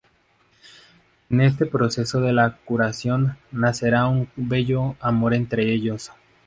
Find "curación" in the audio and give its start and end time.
2.65-3.37